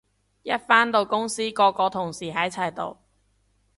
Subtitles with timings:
[0.41, 2.97] 一返到公司個個同事喺齊度